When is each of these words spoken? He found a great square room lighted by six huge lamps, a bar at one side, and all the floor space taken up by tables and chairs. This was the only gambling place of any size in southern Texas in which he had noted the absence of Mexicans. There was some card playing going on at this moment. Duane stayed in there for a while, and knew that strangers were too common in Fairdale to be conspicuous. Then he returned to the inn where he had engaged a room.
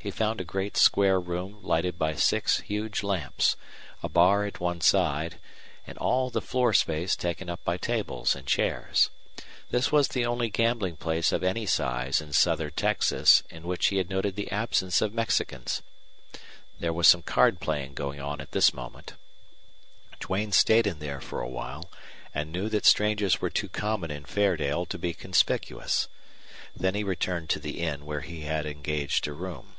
He 0.00 0.12
found 0.12 0.40
a 0.40 0.44
great 0.44 0.76
square 0.78 1.20
room 1.20 1.62
lighted 1.62 1.98
by 1.98 2.14
six 2.14 2.60
huge 2.60 3.02
lamps, 3.02 3.56
a 4.02 4.08
bar 4.08 4.46
at 4.46 4.58
one 4.60 4.80
side, 4.80 5.38
and 5.86 5.98
all 5.98 6.30
the 6.30 6.40
floor 6.40 6.72
space 6.72 7.14
taken 7.14 7.50
up 7.50 7.62
by 7.62 7.76
tables 7.76 8.34
and 8.34 8.46
chairs. 8.46 9.10
This 9.70 9.92
was 9.92 10.08
the 10.08 10.24
only 10.24 10.48
gambling 10.48 10.96
place 10.96 11.30
of 11.30 11.42
any 11.42 11.66
size 11.66 12.22
in 12.22 12.32
southern 12.32 12.70
Texas 12.70 13.42
in 13.50 13.64
which 13.64 13.88
he 13.88 13.98
had 13.98 14.08
noted 14.08 14.34
the 14.34 14.50
absence 14.50 15.02
of 15.02 15.12
Mexicans. 15.12 15.82
There 16.78 16.92
was 16.92 17.06
some 17.08 17.22
card 17.22 17.60
playing 17.60 17.92
going 17.92 18.20
on 18.20 18.40
at 18.40 18.52
this 18.52 18.72
moment. 18.72 19.12
Duane 20.20 20.52
stayed 20.52 20.86
in 20.86 21.00
there 21.00 21.20
for 21.20 21.42
a 21.42 21.48
while, 21.50 21.90
and 22.32 22.50
knew 22.52 22.70
that 22.70 22.86
strangers 22.86 23.42
were 23.42 23.50
too 23.50 23.68
common 23.68 24.10
in 24.10 24.24
Fairdale 24.24 24.86
to 24.86 24.96
be 24.96 25.12
conspicuous. 25.12 26.08
Then 26.74 26.94
he 26.94 27.04
returned 27.04 27.50
to 27.50 27.58
the 27.58 27.80
inn 27.80 28.06
where 28.06 28.22
he 28.22 28.42
had 28.42 28.64
engaged 28.64 29.26
a 29.26 29.34
room. 29.34 29.74